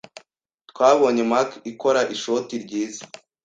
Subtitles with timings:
[0.71, 3.03] Twabonye Mac ikora ishoti ryiza.